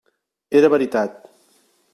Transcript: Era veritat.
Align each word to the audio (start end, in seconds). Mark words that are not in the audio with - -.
Era 0.61 0.73
veritat. 0.75 1.15